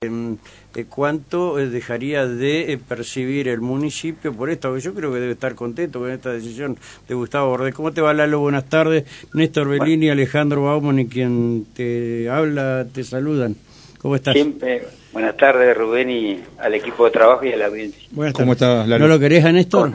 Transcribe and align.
Em, 0.00 0.36
eh, 0.76 0.84
¿Cuánto 0.88 1.58
eh, 1.58 1.66
dejaría 1.66 2.24
de 2.24 2.72
eh, 2.72 2.78
percibir 2.78 3.48
el 3.48 3.60
municipio 3.60 4.32
por 4.32 4.48
esto? 4.48 4.78
Yo 4.78 4.94
creo 4.94 5.12
que 5.12 5.18
debe 5.18 5.32
estar 5.32 5.56
contento 5.56 5.98
con 5.98 6.12
esta 6.12 6.30
decisión 6.32 6.78
de 7.08 7.16
Gustavo 7.16 7.48
Bordés. 7.48 7.74
¿Cómo 7.74 7.90
te 7.90 8.00
va, 8.00 8.14
Lalo? 8.14 8.38
Buenas 8.38 8.68
tardes. 8.68 9.06
Néstor 9.34 9.66
Bellini, 9.66 10.08
Alejandro 10.08 10.62
Bauman 10.62 11.00
y 11.00 11.08
quien 11.08 11.66
te 11.74 12.30
habla, 12.30 12.86
te 12.94 13.02
saludan. 13.02 13.56
¿Cómo 14.00 14.14
estás? 14.14 14.34
Siempre. 14.34 14.84
Buenas 15.12 15.36
tardes, 15.36 15.76
Rubén, 15.76 16.10
y 16.10 16.44
al 16.58 16.74
equipo 16.74 17.06
de 17.06 17.10
trabajo 17.10 17.44
y 17.44 17.52
a 17.52 17.56
la 17.56 17.66
audiencia. 17.66 18.00
¿Cómo 18.34 18.52
estás, 18.52 18.86
Lalo? 18.86 19.08
¿No 19.08 19.14
lo 19.14 19.18
querés 19.18 19.44
a 19.44 19.50
Néstor? 19.50 19.94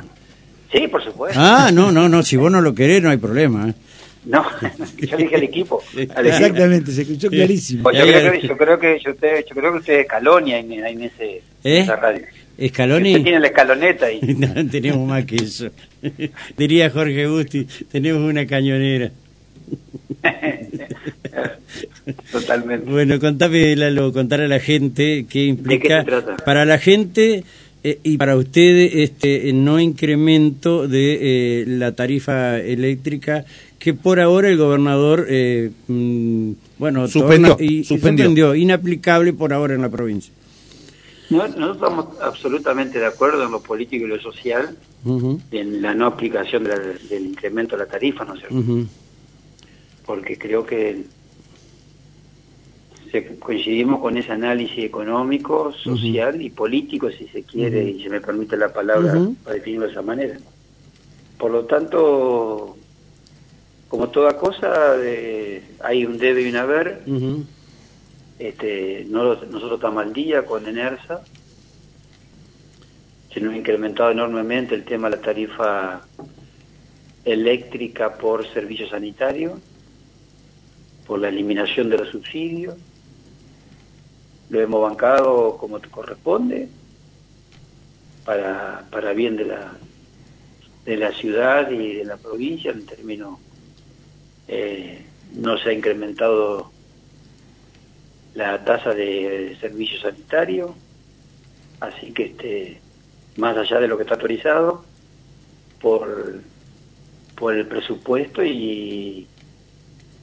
Sí, 0.69 0.85
por 0.89 1.01
supuesto. 1.01 1.39
Ah, 1.41 1.71
no, 1.73 1.93
no, 1.93 2.09
no. 2.09 2.23
Si 2.23 2.35
vos 2.35 2.51
no 2.51 2.59
lo 2.59 2.75
querés, 2.75 3.01
no 3.01 3.09
hay 3.09 3.15
problema. 3.15 3.69
¿eh? 3.69 3.73
No, 4.25 4.45
yo 4.97 5.17
dije 5.17 5.35
al 5.35 5.43
equipo. 5.43 5.83
Exactamente, 5.95 6.91
se 6.91 7.01
escuchó 7.01 7.29
clarísimo. 7.29 7.83
Pues 7.83 7.97
yo, 7.97 8.05
creo 8.05 8.31
que, 8.31 8.47
yo, 8.47 8.57
creo 8.57 8.79
que, 8.79 8.99
yo, 8.99 9.15
te, 9.15 9.45
yo 9.47 9.55
creo 9.55 9.71
que 9.73 9.79
usted 9.79 9.99
es 9.99 10.07
Calonia 10.07 10.59
en, 10.59 10.71
en, 10.71 11.01
ese, 11.03 11.41
¿Eh? 11.63 11.79
esa 11.79 11.95
radio. 11.95 12.21
¿Escaloni? 12.57 13.11
Usted 13.11 13.23
tiene 13.23 13.39
la 13.39 13.47
escaloneta 13.47 14.05
ahí. 14.05 14.19
no, 14.37 14.69
tenemos 14.69 15.07
más 15.07 15.25
que 15.25 15.35
eso. 15.35 15.69
Diría 16.57 16.89
Jorge 16.89 17.27
Gusti, 17.27 17.67
tenemos 17.91 18.21
una 18.21 18.45
cañonera. 18.45 19.11
Totalmente. 22.31 22.89
Bueno, 22.89 23.19
contame, 23.19 23.75
Lalo, 23.75 24.13
contar 24.13 24.41
a 24.41 24.47
la 24.47 24.59
gente 24.59 25.25
qué 25.29 25.45
implica. 25.45 26.05
Para 26.45 26.65
la 26.65 26.77
gente 26.77 27.43
eh, 27.83 27.99
y 28.03 28.17
para 28.17 28.37
ustedes 28.37 28.93
este 28.95 29.51
no 29.51 29.79
incremento 29.79 30.87
de 30.87 31.17
eh, 31.61 31.65
la 31.67 31.93
tarifa 31.93 32.57
eléctrica 32.59 33.43
que 33.83 33.93
por 33.93 34.21
ahora 34.21 34.47
el 34.47 34.55
gobernador 34.55 35.25
eh, 35.27 35.69
mm, 35.89 36.51
bueno 36.77 37.05
suspendió, 37.09 37.57
y, 37.59 37.83
suspendió. 37.83 38.55
inaplicable 38.55 39.33
por 39.33 39.51
ahora 39.51 39.73
en 39.73 39.81
la 39.81 39.89
provincia. 39.89 40.33
Nosotros 41.29 41.75
estamos 41.75 42.05
absolutamente 42.21 42.97
de 42.97 43.07
acuerdo 43.07 43.43
en 43.43 43.51
lo 43.51 43.61
político 43.61 44.05
y 44.05 44.07
lo 44.07 44.21
social 44.21 44.77
en 45.51 45.81
la 45.81 45.93
no 45.93 46.05
aplicación 46.05 46.63
del 46.63 47.25
incremento 47.25 47.75
de 47.75 47.83
la 47.83 47.89
tarifa 47.89 48.23
no 48.23 48.35
es 48.35 48.39
cierto 48.39 48.89
porque 50.05 50.37
creo 50.37 50.65
que 50.65 51.03
coincidimos 53.39 53.99
con 53.99 54.17
ese 54.17 54.31
análisis 54.31 54.85
económico, 54.85 55.73
social 55.73 56.41
y 56.41 56.49
político, 56.49 57.11
si 57.11 57.27
se 57.27 57.43
quiere, 57.43 57.83
y 57.83 58.01
se 58.01 58.09
me 58.09 58.21
permite 58.21 58.57
la 58.57 58.71
palabra 58.71 59.13
para 59.43 59.55
definirlo 59.55 59.85
de 59.85 59.91
esa 59.91 60.01
manera. 60.01 60.37
Por 61.37 61.51
lo 61.51 61.65
tanto, 61.65 62.77
como 63.93 64.09
toda 64.09 64.35
cosa, 64.39 64.95
hay 65.83 66.03
un 66.03 66.17
debe 66.17 66.41
y 66.41 66.49
un 66.49 66.55
haber. 66.55 67.03
este, 68.39 69.05
no, 69.07 69.35
nosotros 69.35 69.73
estamos 69.73 70.03
al 70.03 70.11
día 70.11 70.43
con 70.47 70.67
ENERSA. 70.67 71.21
Se 73.31 73.39
nos 73.39 73.53
ha 73.53 73.57
incrementado 73.57 74.09
enormemente 74.09 74.73
el 74.73 74.83
tema 74.83 75.11
de 75.11 75.17
la 75.17 75.21
tarifa 75.21 76.01
eléctrica 77.23 78.15
por 78.17 78.51
servicio 78.51 78.89
sanitario, 78.89 79.59
por 81.05 81.19
la 81.19 81.29
eliminación 81.29 81.91
de 81.91 81.99
los 81.99 82.09
subsidios 82.09 82.73
lo 84.49 84.59
hemos 84.59 84.81
bancado 84.81 85.55
como 85.57 85.79
corresponde 85.91 86.67
para, 88.25 88.87
para 88.89 89.13
bien 89.13 89.37
de 89.37 89.45
la, 89.45 89.71
de 90.83 90.97
la 90.97 91.11
ciudad 91.11 91.69
y 91.69 91.93
de 91.93 92.05
la 92.05 92.17
provincia 92.17 92.71
en 92.71 92.87
términos 92.87 93.37
eh, 94.47 95.05
no 95.33 95.57
se 95.57 95.69
ha 95.69 95.73
incrementado 95.73 96.71
la 98.33 98.63
tasa 98.63 98.93
de 98.93 99.57
servicio 99.61 99.99
sanitario 99.99 100.75
así 101.79 102.11
que 102.11 102.25
este 102.25 102.81
más 103.37 103.57
allá 103.57 103.79
de 103.79 103.87
lo 103.87 103.97
que 103.97 104.03
está 104.03 104.15
autorizado 104.15 104.85
por 105.81 106.41
por 107.35 107.55
el 107.55 107.65
presupuesto 107.67 108.43
y 108.43 109.27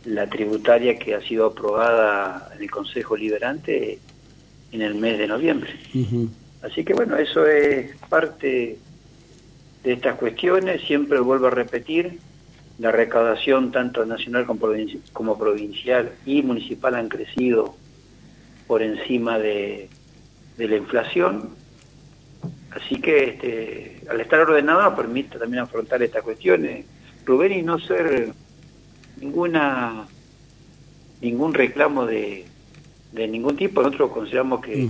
la 0.04 0.28
tributaria 0.28 0.98
que 0.98 1.14
ha 1.14 1.20
sido 1.20 1.46
aprobada 1.46 2.50
en 2.54 2.62
el 2.62 2.70
Consejo 2.70 3.16
Liberante 3.16 3.98
en 4.72 4.82
el 4.82 4.94
mes 4.94 5.18
de 5.18 5.26
noviembre. 5.26 5.74
Así 6.62 6.84
que 6.84 6.94
bueno, 6.94 7.16
eso 7.16 7.46
es 7.46 7.94
parte 8.08 8.78
de 9.82 9.92
estas 9.92 10.16
cuestiones. 10.16 10.82
Siempre 10.82 11.20
vuelvo 11.20 11.48
a 11.48 11.50
repetir, 11.50 12.18
la 12.80 12.90
recaudación 12.90 13.72
tanto 13.72 14.06
nacional 14.06 14.46
como 15.12 15.38
provincial 15.38 16.12
y 16.24 16.42
municipal 16.42 16.94
han 16.94 17.10
crecido 17.10 17.74
por 18.66 18.82
encima 18.82 19.38
de, 19.38 19.90
la 20.56 20.76
inflación. 20.76 21.50
Así 22.70 22.96
que 23.00 23.24
este, 23.24 24.00
al 24.08 24.20
estar 24.20 24.40
ordenado 24.40 24.82
nos 24.82 24.94
permite 24.94 25.38
también 25.38 25.62
afrontar 25.62 26.02
estas 26.02 26.22
cuestiones. 26.22 26.86
Rubén 27.26 27.52
y 27.52 27.62
no 27.62 27.78
ser 27.78 28.32
ninguna 29.20 30.06
ningún 31.20 31.52
reclamo 31.52 32.06
de, 32.06 32.46
de 33.12 33.28
ningún 33.28 33.56
tipo. 33.56 33.82
Nosotros 33.82 34.10
consideramos 34.10 34.62
que, 34.62 34.88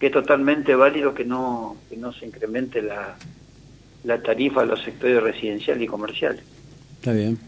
que 0.00 0.06
es 0.06 0.12
totalmente 0.12 0.74
válido 0.74 1.14
que 1.14 1.24
no, 1.24 1.76
que 1.88 1.96
no 1.96 2.12
se 2.12 2.26
incremente 2.26 2.82
la, 2.82 3.16
la 4.02 4.20
tarifa 4.20 4.62
a 4.62 4.66
los 4.66 4.82
sectores 4.82 5.22
residencial 5.22 5.80
y 5.80 5.86
comerciales. 5.86 6.53
Está 7.04 7.12
bien. 7.12 7.38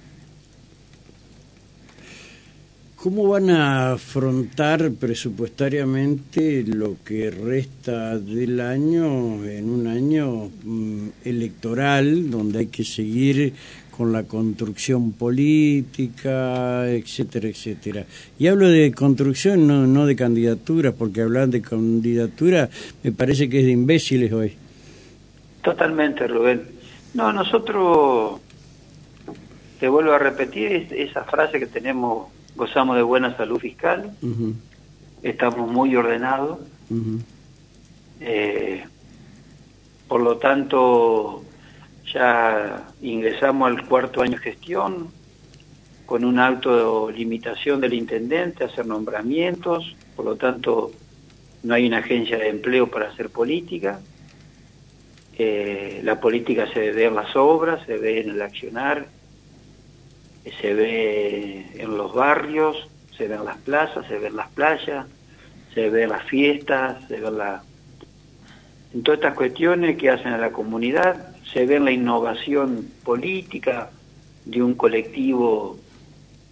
¿Cómo 2.95 3.27
van 3.27 3.49
a 3.49 3.93
afrontar 3.93 4.91
presupuestariamente 4.93 6.63
lo 6.63 6.97
que 7.03 7.31
resta 7.31 8.19
del 8.19 8.61
año 8.61 9.43
en 9.47 9.71
un 9.71 9.87
año 9.87 10.51
mm, 10.63 11.09
electoral 11.25 12.31
donde 12.31 12.59
hay 12.59 12.67
que 12.67 12.85
seguir 12.85 13.55
con 13.97 14.13
la 14.13 14.25
construcción 14.25 15.13
política, 15.13 16.87
etcétera, 16.91 17.49
etcétera. 17.49 18.05
Y 18.39 18.49
hablo 18.49 18.69
de 18.69 18.93
construcción, 18.93 19.67
no, 19.67 19.87
no 19.87 20.05
de 20.05 20.17
candidaturas, 20.17 20.93
porque 20.93 21.23
hablar 21.23 21.49
de 21.49 21.63
candidatura 21.63 22.69
me 23.03 23.11
parece 23.11 23.49
que 23.49 23.61
es 23.61 23.65
de 23.65 23.73
imbéciles 23.73 24.31
hoy. 24.35 24.53
Totalmente, 25.63 26.27
Rubén. 26.27 26.77
No, 27.15 27.33
nosotros, 27.33 28.41
te 29.79 29.89
vuelvo 29.89 30.13
a 30.13 30.19
repetir 30.19 30.89
esa 30.91 31.25
frase 31.25 31.59
que 31.59 31.67
tenemos, 31.67 32.29
gozamos 32.55 32.97
de 32.97 33.03
buena 33.03 33.37
salud 33.37 33.59
fiscal, 33.59 34.13
estamos 35.23 35.71
muy 35.71 35.95
ordenados, 35.97 36.59
eh, 38.21 38.85
por 40.09 40.21
lo 40.21 40.39
tanto 40.39 41.45
ya 42.13 42.87
ingresamos 43.03 43.69
al 43.69 43.87
cuarto 43.87 44.23
año 44.23 44.33
de 44.33 44.39
gestión 44.39 45.09
con 46.07 46.25
un 46.25 46.39
alto 46.39 47.11
limitación 47.11 47.81
del 47.81 47.95
intendente 47.95 48.65
a 48.65 48.69
hacer 48.69 48.87
nombramientos, 48.87 49.97
por 50.15 50.25
lo 50.25 50.37
tanto 50.37 50.93
no 51.65 51.75
hay 51.75 51.87
una 51.87 51.99
agencia 51.99 52.39
de 52.39 52.49
empleo 52.49 52.89
para 52.89 53.09
hacer 53.09 53.29
política. 53.29 54.01
Eh, 55.37 56.01
la 56.05 56.19
política 56.21 56.73
se 56.73 56.93
ve 56.93 57.07
en 57.07 57.17
las 57.17 57.35
obras, 57.35 57.85
se 57.85 57.99
ve 57.99 58.21
en 58.21 58.31
el 58.31 58.41
accionar, 58.41 59.07
se 60.61 60.75
ve 60.75 61.67
en 61.77 61.97
los 61.97 62.15
barrios, 62.15 62.89
se 63.17 63.29
ve 63.29 63.37
en 63.37 63.45
las 63.45 63.57
plazas, 63.59 64.07
se 64.07 64.19
ve 64.19 64.29
en 64.29 64.37
las 64.37 64.49
playas, 64.51 65.07
se 65.75 65.91
ve 65.91 66.05
en 66.05 66.11
las 66.11 66.25
fiestas, 66.25 67.07
se 67.09 67.21
ve 67.21 67.29
en, 67.29 67.39
la... 67.39 67.63
en 68.95 69.03
todas 69.03 69.19
estas 69.19 69.35
cuestiones 69.35 69.97
que 69.97 70.11
hacen 70.11 70.33
a 70.33 70.39
la 70.39 70.51
comunidad 70.51 71.37
se 71.53 71.65
ve 71.65 71.77
en 71.77 71.85
la 71.85 71.91
innovación 71.91 72.87
política 73.05 73.91
de 74.45 74.63
un 74.63 74.75
colectivo 74.75 75.79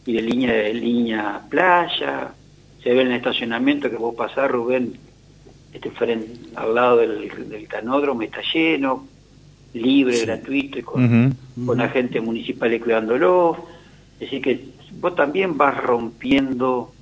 y 0.07 0.15
de 0.15 0.23
línea 0.23 0.53
de 0.53 0.75
línea 0.75 1.43
playa, 1.49 2.33
se 2.83 2.93
ve 2.93 3.03
en 3.03 3.09
el 3.09 3.17
estacionamiento 3.17 3.91
que 3.91 3.97
vos 3.97 4.15
pasás, 4.15 4.51
Rubén, 4.51 4.95
este 5.73 5.91
frente, 5.91 6.29
al 6.55 6.75
lado 6.75 6.97
del, 6.99 7.69
canódromo 7.69 8.23
está 8.23 8.41
lleno, 8.53 9.07
libre, 9.73 10.21
gratuito, 10.21 10.79
y 10.79 10.83
con, 10.83 11.37
con 11.67 11.81
agentes 11.81 12.23
municipales 12.23 12.83
cuidándolo. 12.83 13.74
Es 14.15 14.31
decir, 14.31 14.43
que 14.43 14.65
vos 15.01 15.15
también 15.15 15.57
vas 15.57 15.77
rompiendo 15.83 16.93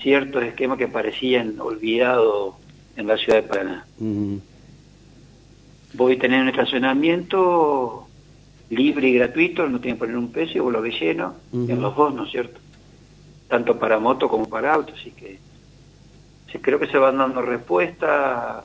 ciertos 0.00 0.42
esquemas 0.42 0.78
que 0.78 0.88
parecían 0.88 1.60
olvidados 1.60 2.54
en 2.96 3.06
la 3.06 3.16
ciudad 3.16 3.42
de 3.42 3.48
Paraná. 3.48 3.86
Voy 5.94 6.12
a 6.14 6.18
tener 6.18 6.42
un 6.42 6.48
estacionamiento 6.48 8.06
libre 8.70 9.08
y 9.08 9.14
gratuito, 9.14 9.68
no 9.68 9.80
tiene 9.80 9.96
que 9.96 10.00
poner 10.00 10.16
un 10.16 10.30
precio, 10.30 10.62
vos 10.62 10.72
lo 10.72 10.80
ves 10.80 11.00
lleno, 11.00 11.34
en 11.52 11.80
los 11.80 11.96
dos, 11.96 12.14
¿no 12.14 12.24
es 12.24 12.30
cierto? 12.30 12.60
Tanto 13.48 13.78
para 13.78 13.98
moto 13.98 14.28
como 14.28 14.48
para 14.48 14.74
auto, 14.74 14.92
así 14.94 15.10
que 15.10 15.38
creo 16.60 16.78
que 16.78 16.86
se 16.86 16.98
van 16.98 17.18
dando 17.18 17.42
respuesta 17.42 18.64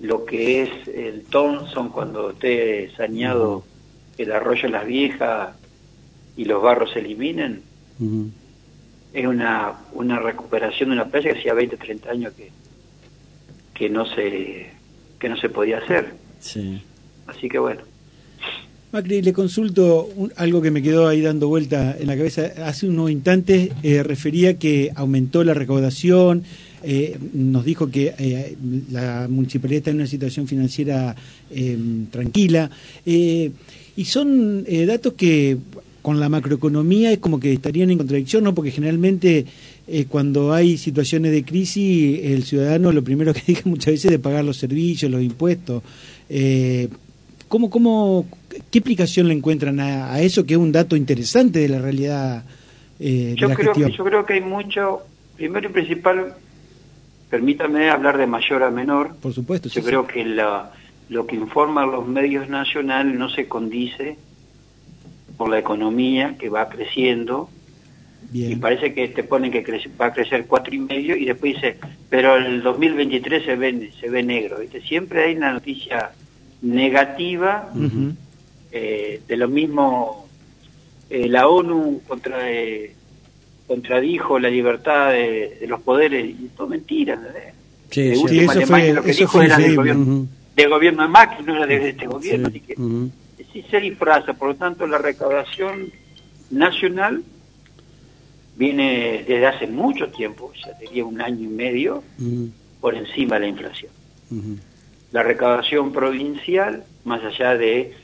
lo 0.00 0.24
que 0.24 0.62
es 0.62 0.88
el 0.88 1.24
Thompson 1.24 1.88
cuando 1.90 2.30
esté 2.30 2.90
saneado 2.96 3.64
el 4.16 4.32
arroyo 4.32 4.68
Las 4.68 4.86
Viejas 4.86 5.56
y 6.36 6.44
los 6.44 6.62
barros 6.62 6.92
se 6.92 7.00
eliminen. 7.00 7.62
Es 9.12 9.26
una, 9.26 9.74
una 9.92 10.18
recuperación 10.18 10.90
de 10.90 10.94
una 10.94 11.06
playa 11.06 11.32
que 11.32 11.38
hacía 11.40 11.54
20, 11.54 11.76
30 11.76 12.10
años 12.10 12.32
que, 12.34 12.50
que 13.74 13.88
no 13.88 14.06
se 14.06 14.70
que 15.18 15.28
no 15.28 15.36
se 15.36 15.50
podía 15.50 15.78
hacer. 15.78 16.14
Sí. 16.40 16.82
Así 17.26 17.48
que 17.48 17.58
bueno. 17.58 17.82
Macri, 18.92 19.22
le 19.22 19.32
consulto 19.32 20.08
algo 20.36 20.60
que 20.60 20.72
me 20.72 20.82
quedó 20.82 21.06
ahí 21.06 21.20
dando 21.20 21.46
vuelta 21.46 21.96
en 21.96 22.08
la 22.08 22.16
cabeza. 22.16 22.50
Hace 22.66 22.88
unos 22.88 23.10
instantes 23.10 23.70
eh, 23.84 24.02
refería 24.02 24.58
que 24.58 24.90
aumentó 24.96 25.44
la 25.44 25.54
recaudación, 25.54 26.42
eh, 26.82 27.16
nos 27.32 27.64
dijo 27.64 27.88
que 27.88 28.14
eh, 28.18 28.56
la 28.90 29.28
municipalidad 29.30 29.78
está 29.78 29.90
en 29.90 29.96
una 29.96 30.06
situación 30.08 30.48
financiera 30.48 31.14
tranquila. 32.10 32.70
y 33.04 34.04
son 34.04 34.64
datos 34.86 35.12
que 35.14 35.56
con 36.02 36.20
la 36.20 36.28
macroeconomía 36.28 37.12
es 37.12 37.18
como 37.18 37.38
que 37.38 37.52
estarían 37.52 37.90
en 37.90 37.98
contradicción, 37.98 38.44
¿no? 38.44 38.54
Porque 38.54 38.70
generalmente 38.70 39.46
cuando 40.08 40.52
hay 40.52 40.78
situaciones 40.78 41.32
de 41.32 41.44
crisis, 41.44 42.20
el 42.22 42.44
ciudadano 42.44 42.92
lo 42.92 43.02
primero 43.02 43.34
que 43.34 43.42
dice 43.46 43.62
muchas 43.64 43.86
veces 43.86 44.04
es 44.06 44.10
de 44.12 44.18
pagar 44.18 44.44
los 44.44 44.56
servicios, 44.56 45.10
los 45.10 45.22
impuestos. 45.22 45.82
¿Cómo, 47.48 47.68
cómo, 47.68 48.26
¿Qué 48.70 48.78
explicación 48.78 49.26
le 49.26 49.34
encuentran 49.34 49.80
a, 49.80 50.20
eso, 50.20 50.46
que 50.46 50.54
es 50.54 50.60
un 50.60 50.70
dato 50.70 50.94
interesante 50.94 51.58
de 51.58 51.68
la 51.68 51.80
realidad 51.80 52.44
eh, 53.00 53.34
yo 53.36 53.48
creo 53.50 53.72
Que, 53.72 53.90
yo 53.90 54.04
creo 54.04 54.26
que 54.26 54.34
hay 54.34 54.40
mucho, 54.42 55.00
primero 55.36 55.68
y 55.68 55.72
principal, 55.72 56.34
permítame 57.30 57.90
hablar 57.90 58.18
de 58.18 58.26
mayor 58.26 58.62
a 58.62 58.70
menor. 58.70 59.16
Por 59.16 59.32
supuesto. 59.32 59.70
Yo 59.70 59.82
creo 59.82 60.06
que 60.06 60.24
la, 60.24 60.70
lo 61.08 61.26
que 61.26 61.34
informan 61.34 61.90
los 61.90 62.06
medios 62.06 62.48
nacionales 62.48 63.18
no 63.18 63.30
se 63.30 63.48
condice 63.48 64.18
por 65.40 65.48
la 65.48 65.58
economía 65.58 66.36
que 66.38 66.50
va 66.50 66.68
creciendo. 66.68 67.48
Y 68.30 68.56
parece 68.56 68.92
que 68.92 69.08
te 69.08 69.24
ponen 69.24 69.50
que 69.50 69.64
va 69.98 70.06
a 70.06 70.12
crecer 70.12 70.44
cuatro 70.46 70.74
y 70.74 70.78
medio 70.78 71.16
y 71.16 71.24
después 71.24 71.54
dice, 71.54 71.78
pero 72.10 72.36
el 72.36 72.62
2023 72.62 73.42
se 73.46 73.56
ve, 73.56 73.90
se 73.98 74.10
ve 74.10 74.22
negro. 74.22 74.58
Siempre 74.86 75.24
hay 75.24 75.36
una 75.36 75.54
noticia 75.54 76.10
negativa 76.60 77.72
eh, 78.70 79.22
de 79.26 79.36
lo 79.38 79.48
mismo 79.48 80.28
eh, 81.08 81.26
la 81.26 81.48
ONU 81.48 82.02
contra, 82.06 82.50
eh, 82.50 82.94
contradijo 83.66 84.38
la 84.38 84.50
libertad 84.50 85.12
de, 85.12 85.64
los 85.66 85.80
poderes. 85.80 86.28
Y 86.28 86.50
todo 86.54 86.66
mentira 86.66 87.18
sí, 87.90 88.14
sí, 88.14 88.40
eso 88.40 88.60
fue, 88.66 88.92
lo 88.92 89.02
que 89.02 89.12
dijo 89.14 89.40
era 89.40 89.56
del 89.56 89.74
gobierno, 89.74 90.26
del 90.54 90.68
gobierno 90.68 91.02
de 91.02 91.08
Macri 91.08 91.44
no 91.46 91.56
era 91.56 91.66
de 91.66 91.88
este 91.88 92.06
gobierno 92.06 92.48
así 92.48 92.60
que 92.60 92.76
sí 93.52 93.64
se 93.70 93.80
disfraza 93.80 94.34
por 94.34 94.48
lo 94.48 94.54
tanto 94.56 94.86
la 94.86 94.98
recaudación 94.98 95.90
nacional 96.50 97.22
viene 98.56 99.24
desde 99.26 99.46
hace 99.46 99.66
mucho 99.66 100.08
tiempo 100.08 100.52
ya 100.54 100.72
diría 100.74 101.04
un 101.04 101.20
año 101.20 101.44
y 101.44 101.52
medio 101.52 102.02
por 102.80 102.94
encima 102.94 103.36
de 103.36 103.40
la 103.40 103.48
inflación 103.48 103.92
la 105.12 105.22
recaudación 105.22 105.92
provincial, 105.92 106.84
más 107.04 107.22
allá 107.24 107.56
de 107.56 107.94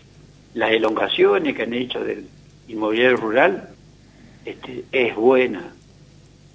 las 0.55 0.73
elongaciones 0.73 1.55
que 1.55 1.63
han 1.63 1.75
hecho 1.75 2.01
del 2.01 2.27
inmobiliario 2.69 3.17
rural, 3.17 3.69
este, 4.45 4.85
es 4.91 5.15
buena. 5.15 5.73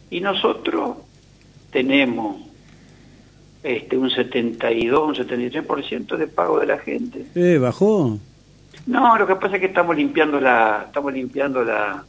Y 0.09 0.19
nosotros 0.19 0.97
tenemos 1.71 2.37
este, 3.63 3.97
un 3.97 4.09
72, 4.09 5.19
un 5.19 5.27
73% 5.27 6.17
de 6.17 6.27
pago 6.27 6.59
de 6.59 6.65
la 6.65 6.79
gente. 6.79 7.25
Eh, 7.35 7.57
¿Bajó? 7.57 8.19
No, 8.85 9.17
lo 9.17 9.27
que 9.27 9.35
pasa 9.35 9.55
es 9.55 9.61
que 9.61 9.67
estamos 9.67 9.95
limpiando 9.95 10.39
la, 10.39 10.85
estamos 10.87 11.13
limpiando 11.13 11.63
la, 11.63 12.03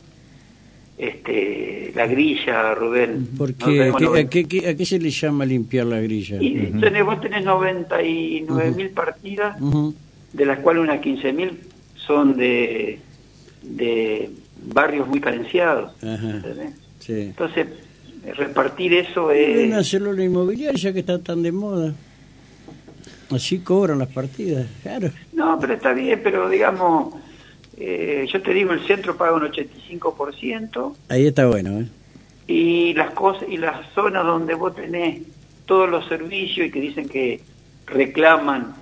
este, 0.97 1.93
la 1.95 2.07
grilla, 2.07 2.75
Rubén. 2.75 3.29
¿Por 3.37 3.55
qué? 3.55 3.91
¿A, 3.91 4.77
qué, 4.77 4.87
se 4.87 4.99
le 4.99 5.11
llama 5.11 5.45
limpiar 5.45 5.87
la 5.87 6.01
grilla? 6.01 6.39
Y 6.41 6.73
tenés, 6.81 7.05
vos 7.05 7.21
tenés 7.21 7.45
99 7.45 8.71
mil 8.73 8.91
partidas, 8.91 9.57
de 10.33 10.47
las 10.47 10.59
cuales 10.61 10.83
unas 10.83 11.01
15 11.01 11.33
mil 11.33 11.59
son 11.95 12.37
de, 12.37 12.99
de 13.63 14.31
barrios 14.65 15.09
muy 15.09 15.21
carenciados. 15.21 15.93
Entonces, 17.09 17.67
repartir 18.37 18.95
eso 18.95 19.31
es... 19.31 19.57
Deben 19.57 19.75
hacerlo 19.75 20.13
la 20.13 20.25
inmobiliaria 20.25 20.79
ya 20.79 20.93
que 20.93 21.01
está 21.01 21.19
tan 21.19 21.43
de 21.43 21.53
moda. 21.53 21.95
Así 23.35 23.61
cobran 23.61 23.99
las 23.99 24.09
partidas, 24.09 24.67
claro. 24.83 25.11
No, 25.33 25.59
pero 25.61 25.75
está 25.75 25.93
bien, 25.93 26.21
pero 26.23 26.49
digamos 26.49 27.15
eh, 27.77 28.29
yo 28.33 28.41
te 28.43 28.53
digo, 28.53 28.73
el 28.73 28.87
centro 28.87 29.17
paga 29.17 29.35
un 29.35 29.43
85%. 29.43 30.95
Ahí 31.09 31.27
está 31.27 31.47
bueno, 31.47 31.81
¿eh? 31.81 31.89
Y 32.47 32.95
las 32.95 33.11
cosas 33.13 33.49
y 33.49 33.57
las 33.57 33.93
zonas 33.93 34.25
donde 34.25 34.55
vos 34.55 34.75
tenés 34.75 35.23
todos 35.67 35.89
los 35.89 36.07
servicios 36.07 36.67
y 36.67 36.71
que 36.71 36.81
dicen 36.81 37.09
que 37.09 37.41
reclaman, 37.87 38.75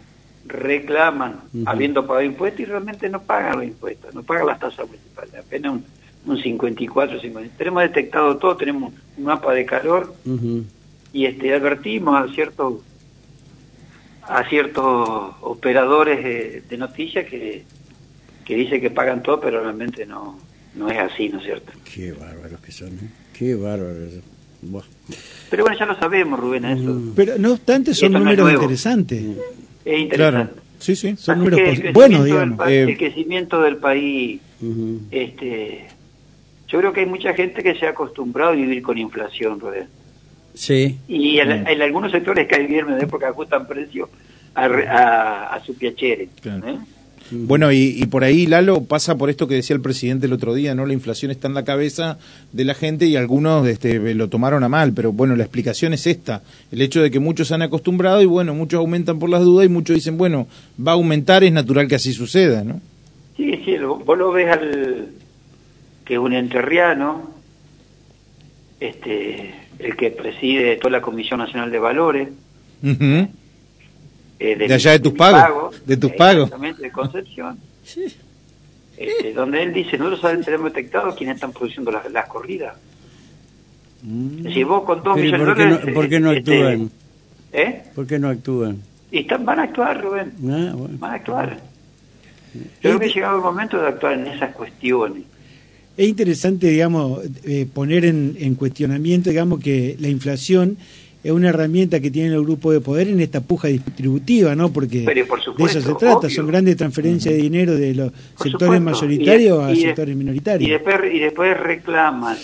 reclaman 0.47 1.41
habiendo 1.67 2.07
pagado 2.07 2.25
impuestos 2.25 2.61
y 2.61 2.65
realmente 2.65 3.09
no 3.09 3.23
pagan 3.23 3.57
los 3.57 3.65
impuestos, 3.65 4.15
no 4.15 4.23
pagan 4.23 4.47
las 4.47 4.59
tasas 4.59 4.87
municipales, 4.87 5.35
apenas 5.35 5.73
un, 5.73 5.85
un 6.27 6.43
54, 6.43 7.21
50. 7.21 7.57
Tenemos 7.57 7.83
detectado 7.83 8.37
todo, 8.39 8.57
tenemos 8.57 8.93
un 9.17 9.25
mapa 9.25 9.53
de 9.55 9.65
calor 9.67 10.15
y 11.13 11.27
este 11.27 11.55
advertimos 11.55 12.17
a 12.17 12.33
ciertos 12.35 12.81
a 14.31 14.49
ciertos 14.49 15.35
operadores 15.41 16.69
de 16.69 16.77
noticias 16.79 17.27
que 17.27 17.65
que 18.51 18.57
dice 18.57 18.81
que 18.81 18.91
pagan 18.91 19.23
todo, 19.23 19.41
pero 19.41 19.63
realmente 19.63 20.05
no, 20.05 20.37
no 20.75 20.91
es 20.91 20.99
así, 20.99 21.29
¿no 21.29 21.39
es 21.39 21.45
cierto? 21.45 21.71
Qué 21.85 22.11
bárbaros 22.11 22.59
que 22.61 22.73
son, 22.73 22.89
¿eh? 22.89 23.09
Qué 23.33 23.55
bárbaros. 23.55 24.15
Pero 25.49 25.63
bueno, 25.63 25.79
ya 25.79 25.87
lo 25.87 25.97
sabemos, 25.97 26.41
Rubén, 26.41 26.65
eso. 26.65 26.83
Mm. 26.83 27.13
Pero 27.15 27.39
no 27.39 27.53
obstante, 27.53 27.95
son 27.95 28.13
números 28.13 28.53
interesantes. 28.53 29.23
Es 29.85 30.01
interesante. 30.01 30.61
Sí, 30.81 30.97
sí, 30.97 31.15
son 31.17 31.39
números 31.39 31.61
buenos, 31.93 32.25
digamos. 32.25 32.69
Eh, 32.69 32.83
el 32.83 32.99
crecimiento 32.99 33.63
del 33.63 33.77
país, 33.77 34.41
este, 35.13 35.87
yo 36.67 36.81
creo 36.81 36.93
que 36.93 37.01
hay 37.01 37.07
mucha 37.07 37.33
gente 37.35 37.63
que 37.63 37.77
se 37.77 37.87
ha 37.87 37.91
acostumbrado 37.91 38.51
a 38.51 38.57
vivir 38.57 38.83
con 38.83 38.99
inflación, 38.99 39.61
Rubén. 39.61 39.87
Sí. 40.61 40.99
Y 41.09 41.39
en, 41.39 41.67
algunos 41.81 42.13
sectores 42.13 42.47
cae 42.47 42.67
bien 42.67 42.87
de 42.87 43.03
época 43.03 43.29
ajustan 43.29 43.67
precios 43.67 44.11
a, 44.55 44.67
a, 44.67 45.55
a 45.55 45.65
su 45.65 45.75
piacere. 45.75 46.29
¿eh? 46.45 46.79
Bueno, 47.31 47.73
y, 47.73 48.05
por 48.11 48.25
ahí, 48.25 48.45
Lalo, 48.47 48.85
pasa 48.85 49.17
por 49.17 49.31
esto 49.31 49.49
que 49.49 49.55
decía 49.55 49.75
el 49.75 49.81
presidente 49.81 50.27
el 50.27 50.35
otro 50.35 50.53
día, 50.53 50.75
¿no? 50.75 50.85
La 50.85 50.93
inflación 50.93 51.31
está 51.31 51.49
en 51.49 51.55
la 51.55 51.65
cabeza 51.65 52.19
de 52.53 52.67
la 52.67 52.75
gente 52.75 53.07
y 53.07 53.17
algunos 53.17 53.67
este, 53.69 54.15
lo 54.15 54.29
tomaron 54.29 54.63
a 54.63 54.69
mal, 54.69 54.93
pero 54.93 55.13
bueno, 55.13 55.35
la 55.35 55.45
explicación 55.45 55.95
es 55.95 56.07
esta, 56.07 56.43
el 56.71 56.83
hecho 56.83 57.01
de 57.01 57.11
que 57.11 57.21
muchos 57.21 57.49
se 57.49 57.55
han 57.55 57.63
acostumbrado 57.63 58.21
y 58.21 58.27
bueno, 58.27 58.53
muchos 58.53 58.81
aumentan 58.81 59.19
por 59.19 59.31
las 59.31 59.41
dudas 59.41 59.65
y 59.65 59.71
muchos 59.71 59.97
dicen, 59.97 60.19
bueno, 60.19 60.47
va 60.87 60.93
a 60.93 60.95
aumentar, 60.97 61.43
es 61.43 61.53
natural 61.53 61.89
que 61.89 61.95
así 61.95 62.13
suceda, 62.13 62.65
¿no? 62.65 62.83
Sí, 63.39 63.63
sí, 63.65 63.79
vos 63.79 64.19
lo 64.19 64.31
ves 64.31 64.51
al 64.51 65.09
que 66.05 66.15
es 66.15 66.21
un 66.21 66.35
enterriano, 66.35 67.31
este, 68.79 69.55
el 69.83 69.97
que 69.97 70.11
preside 70.11 70.77
toda 70.77 70.91
la 70.91 71.01
Comisión 71.01 71.41
Nacional 71.41 71.71
de 71.71 71.79
Valores, 71.79 72.29
eh, 72.83 73.29
de, 74.39 74.73
allá 74.73 74.93
de 74.93 75.01
tus 75.01 75.13
pagos, 75.13 75.85
de 75.85 75.97
tus 75.97 76.13
pagos. 76.13 76.45
Exactamente, 76.45 76.83
de 76.83 76.91
Concepción. 76.91 77.59
Sí. 77.83 78.05
Este, 78.97 79.33
donde 79.33 79.63
él 79.63 79.73
dice, 79.73 79.97
nosotros 79.97 80.45
tenemos 80.45 80.75
detectado 80.75 81.15
quiénes 81.17 81.37
están 81.37 81.53
produciendo 81.53 81.91
las, 81.91 82.13
las 82.13 82.27
corridas. 82.27 82.77
Mm. 84.03 84.53
Si 84.53 84.63
vos 84.63 84.85
con 84.85 85.03
dos 85.03 85.17
millones 85.17 85.57
de 85.57 85.65
dólares... 85.65 85.95
¿Por 85.95 86.09
qué 86.09 86.21
no 86.21 86.33
este, 86.33 86.53
actúan? 86.53 86.91
¿Eh? 87.53 87.83
¿Por 87.95 88.07
qué 88.07 88.19
no 88.19 88.29
actúan? 88.29 88.83
Y 89.11 89.21
están, 89.21 89.47
van 89.47 89.61
a 89.61 89.63
actuar, 89.63 90.03
Rubén. 90.03 90.33
Ah, 90.45 90.75
van 90.99 91.11
a 91.11 91.15
actuar. 91.15 91.59
Yo 92.55 92.61
creo 92.81 92.99
que 92.99 93.07
ha 93.07 93.09
llegado 93.09 93.37
el 93.37 93.43
momento 93.43 93.81
de 93.81 93.89
actuar 93.89 94.13
en 94.13 94.27
esas 94.27 94.55
cuestiones. 94.55 95.23
Es 96.01 96.09
interesante, 96.09 96.69
digamos, 96.69 97.21
eh, 97.45 97.67
poner 97.71 98.07
en, 98.07 98.35
en 98.41 98.55
cuestionamiento, 98.55 99.29
digamos, 99.29 99.61
que 99.61 99.97
la 100.01 100.09
inflación 100.09 100.79
es 101.23 101.31
una 101.31 101.51
herramienta 101.51 102.01
que 102.01 102.11
tiene 102.11 102.35
el 102.35 102.43
grupo 102.43 102.73
de 102.73 102.81
poder 102.81 103.09
en 103.09 103.21
esta 103.21 103.43
puja 103.43 103.69
distributiva, 103.69 104.55
¿no? 104.55 104.73
Porque 104.73 105.01
de 105.01 105.21
eso 105.67 105.81
se 105.83 105.95
trata, 105.97 106.31
son 106.31 106.47
grandes 106.47 106.79
transferencias 106.79 107.35
de 107.35 107.43
dinero 107.43 107.75
de 107.75 107.95
los 107.95 108.13
sectores 108.43 108.81
mayoritarios 108.81 109.63
a 109.63 109.75
sectores 109.75 110.17
minoritarios. 110.17 110.67
Y 110.67 110.73
después, 110.73 110.97
y 111.13 111.19
después 111.19 111.55
reclaman 111.61 112.39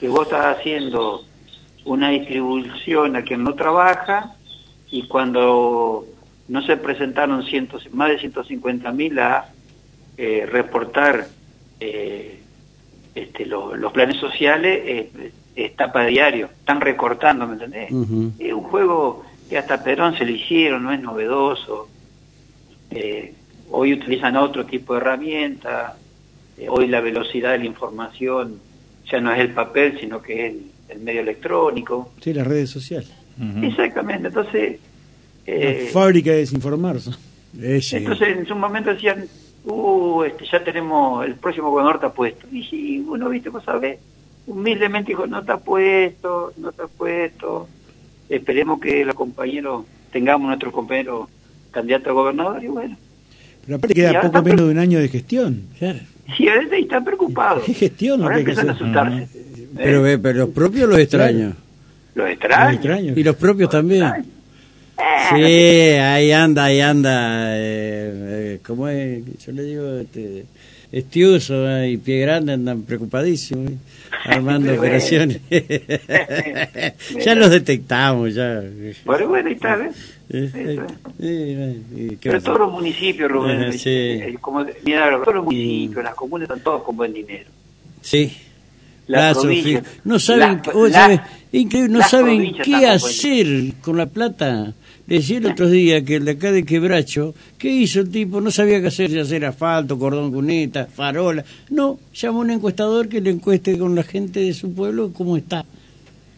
que 0.00 0.08
vos 0.08 0.22
estás 0.22 0.56
haciendo 0.56 1.26
una 1.84 2.08
distribución 2.08 3.16
a 3.16 3.22
quien 3.22 3.44
no 3.44 3.52
trabaja 3.52 4.34
y 4.90 5.06
cuando 5.08 6.06
no 6.48 6.62
se 6.62 6.78
presentaron 6.78 7.44
cientos, 7.44 7.86
más 7.92 8.08
de 8.08 8.18
150 8.18 8.90
mil 8.92 9.18
a 9.18 9.52
eh, 10.16 10.48
reportar 10.50 11.26
eh, 11.80 12.40
este, 13.14 13.46
los 13.46 13.92
planes 13.92 14.16
sociales, 14.16 14.82
eh, 14.84 15.30
etapa 15.56 16.04
diario, 16.06 16.46
están 16.46 16.80
recortando, 16.80 17.46
¿me 17.46 17.54
entendés? 17.54 17.90
Es 18.38 18.52
un 18.52 18.62
juego 18.62 19.24
que 19.48 19.58
hasta 19.58 19.82
Perón 19.82 20.16
se 20.16 20.24
le 20.24 20.32
hicieron, 20.32 20.82
no 20.82 20.92
es 20.92 21.00
novedoso. 21.00 21.88
Eh, 22.90 23.32
hoy 23.70 23.92
utilizan 23.92 24.36
otro 24.36 24.66
tipo 24.66 24.94
de 24.94 25.00
herramienta, 25.00 25.96
eh, 26.58 26.66
hoy 26.68 26.88
la 26.88 27.00
velocidad 27.00 27.52
de 27.52 27.58
la 27.58 27.64
información 27.66 28.60
ya 29.10 29.20
no 29.20 29.32
es 29.32 29.40
el 29.40 29.50
papel, 29.50 29.98
sino 30.00 30.20
que 30.20 30.46
es 30.46 30.54
el, 30.88 31.00
medio 31.00 31.20
electrónico. 31.20 32.12
Sí, 32.20 32.32
las 32.32 32.46
redes 32.46 32.70
sociales. 32.70 33.12
Exactamente, 33.62 34.28
entonces 34.28 34.78
Eh, 35.46 35.90
fábrica 35.92 36.30
de 36.30 36.38
desinformarse. 36.38 37.10
Entonces 37.60 38.28
en 38.38 38.46
su 38.46 38.54
momento 38.54 38.90
decían, 38.94 39.26
uh, 39.64 40.22
este, 40.24 40.44
ya 40.50 40.62
tenemos, 40.62 41.24
el 41.24 41.34
próximo 41.34 41.70
gobernador 41.70 41.96
está 41.96 42.12
puesto. 42.12 42.46
Y 42.52 42.64
si 42.64 43.00
uno, 43.00 43.28
viste, 43.28 43.48
vos 43.50 43.64
sabés, 43.64 43.98
humildemente 44.46 45.12
dijo, 45.12 45.26
no 45.26 45.40
está 45.40 45.58
puesto, 45.58 46.52
no 46.56 46.70
está 46.70 46.86
puesto. 46.86 47.68
Esperemos 48.28 48.80
que 48.80 49.04
los 49.04 49.14
compañeros, 49.14 49.84
tengamos 50.12 50.48
nuestros 50.48 50.72
compañeros 50.72 51.28
candidatos 51.70 52.08
a 52.08 52.12
gobernador 52.12 52.62
y 52.62 52.68
bueno. 52.68 52.96
Pero 53.64 53.76
aparte 53.76 53.94
queda 53.94 54.08
ahora 54.08 54.22
poco 54.22 54.42
menos 54.42 54.66
de 54.66 54.72
un 54.72 54.78
año 54.78 54.98
de 54.98 55.08
gestión. 55.08 55.62
Claro. 55.78 55.98
Sí, 56.36 56.48
a 56.48 56.54
veces 56.54 56.72
están 56.80 57.04
preocupados. 57.04 57.64
¿Qué 57.64 57.74
gestión 57.74 58.22
Ahora 58.22 58.34
que 58.34 58.38
hay 58.40 58.44
que 58.44 58.50
empiezan 58.52 58.70
a 58.70 58.72
asustarse. 58.72 59.28
Pero, 59.76 60.06
Eh, 60.06 60.12
eh, 60.12 60.18
pero 60.18 60.38
los 60.40 60.48
propios 60.50 60.88
los 60.88 60.98
extraños. 60.98 61.54
Los 62.14 62.28
extraños. 62.30 62.74
extraño. 62.74 63.12
Y 63.16 63.22
los 63.24 63.36
propios 63.36 63.70
también. 63.70 64.04
Sí, 64.96 65.42
ahí 65.42 66.30
anda, 66.32 66.64
ahí 66.64 66.80
anda. 66.80 67.56
Eh, 67.56 68.12
eh, 68.54 68.60
¿Cómo 68.64 68.88
es? 68.88 69.22
Yo 69.44 69.52
le 69.52 69.62
digo, 69.64 69.98
este, 69.98 70.44
Estiuso 70.92 71.68
eh, 71.68 71.90
y 71.92 71.96
Pie 71.96 72.20
Grande 72.20 72.52
andan 72.52 72.82
preocupadísimos, 72.82 73.72
eh, 73.72 73.76
armando 74.26 74.68
Pero 74.68 74.80
operaciones. 74.80 75.40
ya 77.24 77.34
los 77.34 77.50
detectamos, 77.50 78.34
ya. 78.34 78.62
Bueno, 79.04 79.28
bueno, 79.28 79.48
ahí 79.48 79.54
está, 79.54 79.76
¿ves? 79.76 79.96
Eh, 80.30 80.44
Eso 80.46 80.58
eh, 80.58 80.74
es. 80.74 81.24
eh, 81.24 81.80
eh, 81.96 82.16
¿qué 82.20 82.30
Pero 82.30 82.42
todos 82.42 82.58
los 82.60 82.72
municipios, 82.72 83.30
Rubén, 83.30 83.62
Ajá, 83.64 83.72
sí. 83.72 84.20
como, 84.40 84.64
mira, 84.84 85.10
todos 85.20 85.34
los 85.34 85.44
municipios, 85.44 86.04
las 86.04 86.14
comunas 86.14 86.48
están 86.48 86.60
todos 86.62 86.82
con 86.84 86.96
buen 86.96 87.12
dinero. 87.12 87.50
Sí. 88.00 88.32
La 89.06 89.32
provincia. 89.34 89.82
No 90.04 90.18
saben, 90.18 90.62
la- 90.64 90.72
la- 90.88 90.90
sabés, 90.92 91.20
increíble, 91.52 91.92
no 91.92 92.02
saben 92.08 92.54
qué 92.62 92.86
hacer 92.86 93.46
con 93.82 93.96
la 93.98 94.06
plata. 94.06 94.72
Le 95.06 95.16
decía 95.16 95.36
el 95.38 95.46
otro 95.46 95.68
día 95.68 96.02
que 96.02 96.16
el 96.16 96.24
de 96.24 96.30
acá 96.32 96.50
de 96.50 96.64
Quebracho, 96.64 97.34
¿qué 97.58 97.68
hizo 97.68 98.00
el 98.00 98.08
tipo? 98.10 98.40
No 98.40 98.50
sabía 98.50 98.80
qué 98.80 98.86
hacer, 98.86 99.10
si 99.10 99.18
hacer 99.18 99.44
asfalto, 99.44 99.98
cordón 99.98 100.32
cuneta, 100.32 100.86
farola. 100.86 101.44
No, 101.70 101.98
llamó 102.14 102.38
a 102.38 102.44
un 102.44 102.50
encuestador 102.52 103.08
que 103.08 103.20
le 103.20 103.30
encueste 103.30 103.76
con 103.78 103.94
la 103.94 104.02
gente 104.02 104.40
de 104.40 104.54
su 104.54 104.72
pueblo 104.72 105.10
cómo 105.12 105.36
está. 105.36 105.64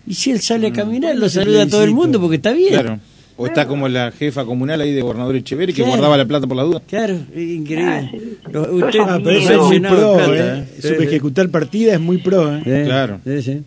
Y 0.07 0.15
si 0.15 0.33
él 0.33 0.41
sale 0.41 0.69
a 0.69 0.73
caminar, 0.73 1.15
lo 1.17 1.29
saluda 1.29 1.63
a 1.63 1.67
todo 1.69 1.85
el 1.85 1.93
mundo 1.93 2.21
porque 2.21 2.37
está 2.37 2.53
bien. 2.53 2.71
Claro. 2.71 2.99
O 3.39 3.47
está 3.47 3.69
como 3.69 3.87
la 3.87 4.11
jefa 4.13 4.45
comunal 4.47 4.81
ahí 4.81 4.93
de 4.95 5.03
gobernador 5.03 5.37
Echeverri 5.37 5.73
que 5.73 5.83
Claro. 5.83 5.91
guardaba 5.91 6.17
la 6.17 6.25
plata 6.25 6.47
por 6.47 6.57
la 6.57 6.63
duda. 6.65 6.81
Claro, 6.89 7.19
increíble. 7.37 7.85
Ah, 7.85 8.09
sí. 8.11 8.39
Lo- 8.51 8.65
Todo 8.67 8.87
usted 8.87 9.01
Ah, 9.03 9.21
pero 9.23 9.39
eso 9.39 9.53
es 9.53 9.59
muy 9.69 9.81
pro, 9.81 10.15
plata, 10.17 10.59
¿eh? 10.59 10.65
Sí, 10.81 10.89
Subejecutar 10.89 11.49
partida 11.51 11.93
es 11.95 12.01
muy 12.01 12.19
pro, 12.19 12.57
¿eh? 12.57 12.63
sí. 12.65 12.71
Claro. 12.85 13.21
Sí, 13.25 13.43
sí. 13.43 13.63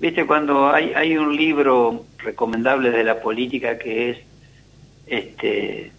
Viste, 0.00 0.24
cuando 0.26 0.70
hay, 0.70 0.92
hay 0.96 1.16
un 1.16 1.36
libro 1.36 2.06
recomendable 2.22 2.90
de 2.90 3.04
la 3.04 3.20
política 3.20 3.78
que 3.78 4.10
es 4.10 4.18
este 5.06 5.90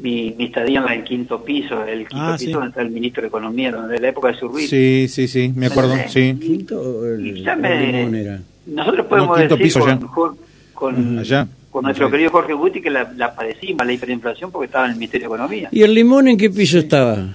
mi, 0.00 0.34
mi 0.38 0.44
estadía 0.44 0.80
en 0.86 0.92
el 0.98 1.04
quinto 1.04 1.42
piso, 1.44 1.84
el 1.84 2.00
quinto 2.06 2.16
Ah, 2.24 2.32
piso 2.38 2.46
sí. 2.46 2.52
donde 2.52 2.68
está 2.68 2.82
el 2.82 2.90
ministro 2.90 3.22
de 3.22 3.28
Economía, 3.28 3.72
donde 3.72 3.94
de 3.94 4.00
la 4.00 4.08
época 4.10 4.28
de 4.28 4.34
Survil. 4.34 4.68
Sí, 4.68 5.06
sí, 5.08 5.26
sí, 5.26 5.52
me 5.54 5.66
acuerdo, 5.66 5.96
sí. 6.08 6.36
¿Quinto 6.40 6.80
o 6.80 7.06
el, 7.06 7.42
me- 7.58 7.84
el 7.86 7.92
limón 7.92 8.14
era? 8.14 8.40
Nosotros 8.66 9.06
podemos 9.06 9.36
No, 9.36 9.42
decir 9.42 9.58
piso 9.58 9.80
con. 9.80 10.00
Jor- 10.08 10.36
con, 10.74 11.18
Allá. 11.18 11.46
con 11.70 11.84
nuestro 11.84 12.06
Sí. 12.06 12.12
querido 12.12 12.30
Jorge 12.30 12.52
Guti 12.54 12.80
que 12.80 12.88
la, 12.90 13.12
la 13.16 13.34
padecimos, 13.34 13.84
la 13.84 13.92
hiperinflación, 13.92 14.50
porque 14.52 14.66
estaba 14.66 14.86
en 14.86 14.92
el 14.92 14.96
Ministerio 14.98 15.28
de 15.28 15.34
Economía. 15.34 15.68
¿Y 15.72 15.82
el 15.82 15.92
limón 15.92 16.28
en 16.28 16.36
qué 16.38 16.48
piso 16.50 16.78
estaba? 16.78 17.34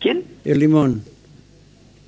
¿Quién? 0.00 0.24
El 0.44 0.58
limón. 0.58 1.02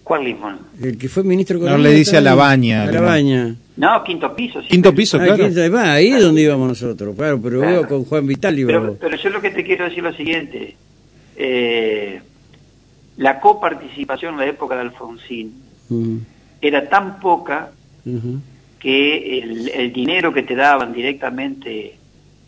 ¿Cuál 0.02 0.24
limón? 0.24 0.58
El 0.82 0.98
que 0.98 1.08
fue 1.08 1.22
ministro 1.22 1.56
de 1.58 1.60
No, 1.64 1.68
Economía. 1.70 1.90
le 1.92 1.96
dice 1.98 2.16
a 2.16 2.20
la 2.20 2.34
baña, 2.34 2.82
A 2.82 2.92
la 2.92 3.00
baña. 3.00 3.54
No, 3.76 4.02
quinto 4.04 4.34
piso. 4.34 4.62
sí. 4.62 4.68
Quinto 4.68 4.94
piso, 4.94 5.18
Ah, 5.20 5.24
claro. 5.24 5.44
quinto- 5.44 5.78
ahí 5.78 6.08
es 6.08 6.22
donde 6.22 6.42
íbamos 6.42 6.68
nosotros, 6.68 7.14
claro, 7.14 7.40
pero 7.42 7.60
Claro. 7.60 7.86
con 7.88 8.04
Juan 8.04 8.26
Vital 8.26 8.54
Pero, 8.54 8.70
íbamos. 8.70 8.96
pero 8.98 9.16
yo 9.16 9.28
lo 9.30 9.40
que 9.42 9.50
te 9.50 9.64
quiero 9.64 9.84
decir 9.84 9.98
es 9.98 10.04
lo 10.04 10.16
siguiente. 10.16 10.76
Eh, 11.36 12.20
la 13.18 13.38
coparticipación 13.40 14.34
en 14.34 14.40
la 14.40 14.46
época 14.46 14.74
de 14.76 14.80
Alfonsín 14.82 15.52
Ujú, 15.90 16.20
era 16.60 16.88
tan 16.88 17.20
poca 17.20 17.70
que 18.78 19.38
el, 19.40 19.68
el 19.68 19.92
dinero 19.92 20.32
que 20.32 20.42
te 20.42 20.54
daban 20.54 20.92
directamente 20.92 21.96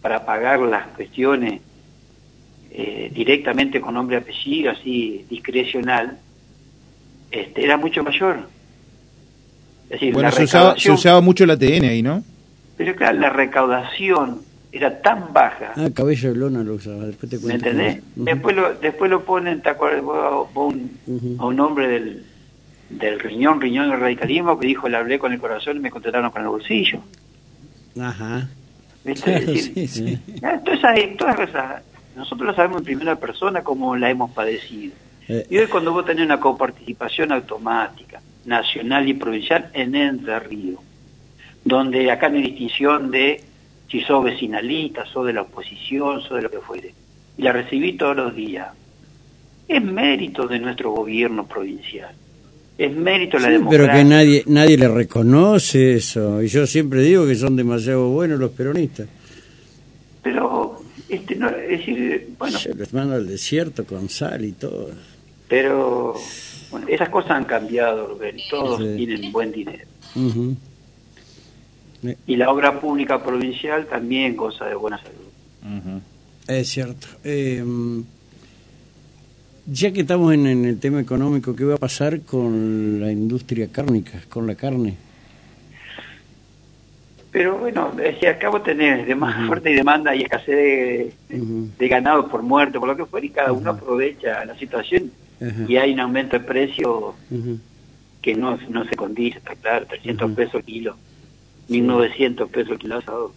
para 0.01 0.25
pagar 0.25 0.61
las 0.61 0.87
cuestiones 0.89 1.61
eh, 2.71 3.11
directamente 3.15 3.81
con 3.81 3.95
nombre 3.95 4.17
y 4.17 4.21
apellido, 4.21 4.71
así 4.71 5.25
discrecional, 5.29 6.19
este, 7.31 7.65
era 7.65 7.77
mucho 7.77 8.03
mayor. 8.05 8.49
Es 9.89 10.01
decir, 10.01 10.13
Bueno, 10.13 10.29
la 10.29 10.33
se 10.35 10.45
usaba, 10.45 10.79
se 10.79 10.91
usaba 10.91 11.21
mucho 11.21 11.45
el 11.45 11.51
ATN 11.51 11.85
ahí, 11.85 12.03
¿no? 12.03 12.23
pero 12.77 12.95
claro, 12.95 13.19
la 13.19 13.31
recaudación 13.31 14.41
era 14.71 15.01
tan 15.03 15.33
baja 15.33 15.73
Ah, 15.77 15.89
cabello 15.93 16.29
de 16.33 16.37
lona 16.39 16.63
lo 16.63 16.75
usaba, 16.75 17.07
después 17.07 17.29
te 17.31 17.37
¿Me 17.39 17.43
cuento. 17.43 17.69
entendés? 17.71 18.03
Ujú. 18.17 18.25
Después 18.25 18.55
lo, 18.57 18.75
después 18.75 19.11
lo 19.11 19.25
ponen, 19.25 19.61
¿te 19.63 19.71
acuerdas? 19.71 20.03
Vos 20.03 20.49
a 20.55 20.61
un, 20.61 20.91
a 21.41 21.47
un 21.47 21.59
hombre 21.61 21.89
del, 21.89 22.25
del 22.91 23.19
riñón, 23.19 23.61
riñón 23.61 23.91
del 23.91 23.99
radicalismo 23.99 24.59
que 24.61 24.67
dijo, 24.69 24.89
le 24.89 24.97
hablé 24.99 25.19
con 25.19 25.33
el 25.33 25.41
corazón 25.41 25.79
y 25.79 25.81
me 25.81 25.91
contestaron 25.91 26.31
con 26.31 26.43
el 26.43 26.49
bolsillo. 26.49 27.01
Ajá. 28.01 28.49
¿Viste? 29.05 29.23
Claro, 29.31 29.47
decir, 29.47 29.73
sí, 29.75 29.89
sí. 29.89 30.19
ah, 30.43 30.61
todas 30.65 30.79
esas, 30.79 31.17
todas 31.17 31.41
esas- 31.49 31.83
nosotros 32.17 32.49
lo 32.49 32.55
sabemos 32.55 32.79
en 32.79 32.85
primera 32.85 33.17
persona 33.17 33.63
como 33.63 33.97
la 33.97 34.11
hemos 34.11 34.31
padecido. 34.33 34.93
Eh, 35.29 35.47
Y 35.51 35.59
hoy 35.59 35.67
cuando 35.67 35.93
vos 35.93 36.05
tenés 36.05 36.25
una 36.27 36.39
coparticipación 36.41 37.33
automática, 37.33 38.21
nacional 38.49 39.09
y 39.09 39.15
provincial 39.15 39.71
en 39.75 39.95
Entre 39.95 40.39
Ríos, 40.41 40.81
donde 41.65 42.11
acá 42.11 42.29
no 42.29 42.37
hay 42.37 42.45
distinción 42.45 43.11
de 43.11 43.41
si 43.91 44.01
sos 44.01 44.25
vecinalista, 44.25 45.05
sos 45.07 45.27
de 45.27 45.33
la 45.33 45.43
oposición, 45.43 46.21
sos 46.23 46.37
de 46.37 46.43
lo 46.43 46.51
que 46.51 46.59
fuere, 46.59 46.95
y 47.37 47.43
la 47.43 47.53
recibí 47.53 47.93
todos 47.97 48.17
los 48.17 48.35
días, 48.35 48.69
es 49.69 49.83
mérito 49.83 50.47
de 50.47 50.59
nuestro 50.59 50.91
gobierno 50.93 51.47
provincial, 51.47 52.15
es 52.77 52.97
mérito 52.97 53.37
de 53.37 53.43
la 53.43 53.49
sí, 53.49 53.53
democracia. 53.55 53.87
pero 53.87 53.99
que 53.99 54.05
nadie 54.05 54.43
nadie 54.47 54.79
le 54.79 54.89
reconoce 54.89 55.95
eso. 55.95 56.43
Y 56.43 56.49
yo 56.49 56.67
siempre 56.67 57.03
digo 57.03 57.27
que 57.27 57.35
son 57.35 57.57
demasiado 57.57 58.09
buenos 58.09 58.39
los 58.39 58.53
peronistas. 58.53 59.09
Pero, 60.23 60.81
este, 61.09 61.35
no, 61.37 61.49
es 61.49 61.79
decir, 61.79 62.29
bueno, 62.39 62.59
Se 62.59 62.75
los 62.75 62.93
manda 62.93 63.17
al 63.17 63.27
desierto 63.27 63.85
con 63.85 64.09
sal 64.09 64.45
y 64.45 64.53
todo. 64.53 64.91
Pero 65.49 66.15
bueno, 66.71 66.87
esas 66.89 67.09
cosas 67.09 67.33
han 67.33 67.45
cambiado, 67.45 68.07
Rubén, 68.09 68.37
todos 68.51 68.79
Sí. 68.79 68.95
tienen 68.97 69.33
buen 69.33 69.51
dinero. 69.53 69.85
Ujú. 70.15 70.57
Y 72.27 72.37
la 72.37 72.51
obra 72.51 72.81
pública 72.81 73.23
provincial 73.23 73.87
también 73.87 74.37
goza 74.37 74.67
de 74.67 74.75
buena 74.75 74.99
salud. 74.99 76.01
Es 76.47 76.69
cierto. 76.69 77.07
Eh, 77.25 77.65
ya 79.67 79.93
que 79.93 80.01
estamos 80.03 80.33
en, 80.33 80.47
en 80.47 80.65
el 80.65 80.79
tema 80.79 81.01
económico, 81.01 81.55
¿qué 81.57 81.65
va 81.65 81.75
a 81.75 81.79
pasar 81.79 82.21
con 82.23 83.01
la 83.01 83.11
industria 83.11 83.69
cárnica, 83.71 84.21
con 84.29 84.47
la 84.47 84.55
carne? 84.55 84.95
Pero 87.31 87.59
bueno, 87.59 87.93
si 88.19 88.27
acabo 88.27 88.59
de 88.59 88.65
tener 88.65 89.05
de 89.07 89.15
más 89.15 89.47
fuerte 89.47 89.71
y 89.71 89.75
demanda 89.75 90.15
y 90.15 90.23
escasez 90.23 90.47
de, 90.57 91.13
de 91.79 91.89
ganado 91.89 92.27
por 92.29 92.43
muerte, 92.43 92.79
por 92.79 92.89
lo 92.89 92.97
que 92.97 93.05
fuera, 93.05 93.27
y 93.27 93.31
cada 93.31 93.53
uno 93.53 93.71
aprovecha 93.71 94.45
la 94.47 94.57
situación 94.59 95.11
Y 95.69 95.77
hay 95.77 95.93
un 95.93 96.01
aumento 96.01 96.39
de 96.39 96.45
precio 96.45 97.15
que 98.23 98.35
no, 98.35 98.59
no 98.69 98.85
se 98.87 98.97
condice, 98.97 99.39
está 99.39 99.55
claro, 99.55 99.87
300 99.87 100.27
Ujú. 100.27 100.35
pesos 100.35 100.65
kilo, 100.65 100.97
1900 101.69 102.51
pesos 102.51 102.79
kilo 102.79 102.99
asado. 102.99 103.33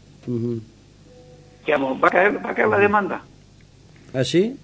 Digamos, 1.65 2.03
va 2.03 2.07
a 2.07 2.11
caer, 2.11 2.45
va 2.45 2.49
a 2.51 2.55
caer 2.55 2.67
la 2.67 2.77
demanda. 2.79 3.21
¿Ah, 4.13 4.23
sí? 4.23 4.55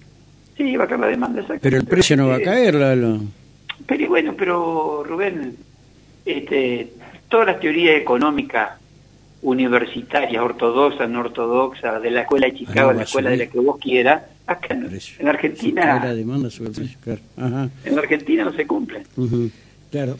Sí, 0.56 0.76
va 0.76 0.84
a 0.84 0.86
caer 0.88 1.00
la 1.00 1.06
demanda, 1.06 1.40
exacto. 1.40 1.60
Pero 1.62 1.76
el 1.76 1.84
precio 1.84 2.16
no 2.16 2.28
va 2.28 2.36
a 2.36 2.40
caer, 2.42 2.74
Lalo. 2.74 3.20
Pero 3.86 4.08
bueno, 4.08 4.34
pero 4.36 5.04
Rubén, 5.04 5.56
este, 6.26 6.92
todas 7.28 7.46
las 7.46 7.60
teorías 7.60 7.96
económicas 8.00 8.70
universitarias, 9.42 10.42
ortodoxas, 10.42 11.08
no 11.08 11.20
ortodoxas, 11.20 12.02
de 12.02 12.10
la 12.10 12.22
escuela 12.22 12.48
de 12.48 12.54
Chicago, 12.54 12.88
Ah, 12.90 12.92
de 12.92 12.98
la 12.98 13.04
escuela 13.04 13.30
de 13.30 13.36
la 13.36 13.46
que 13.46 13.60
vos 13.60 13.78
quieras, 13.78 14.22
acá 14.48 14.74
en, 14.74 14.86
Precio. 14.88 15.14
en 15.18 15.24
la 15.26 15.30
Argentina, 15.32 16.14
demanda 16.14 16.50
sube 16.50 16.68
el 16.68 16.72
precio, 16.74 16.98
claro. 17.02 17.20
Ajá. 17.36 17.70
en 17.84 17.94
la 17.94 18.00
Argentina 18.02 18.44
no 18.44 18.52
se 18.52 18.66
cumplen. 18.66 19.02
Ujú. 19.16 19.50
Claro. 19.90 20.16